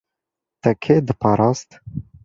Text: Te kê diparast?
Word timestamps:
Te 0.61 0.71
kê 0.85 0.95
diparast? 1.13 1.69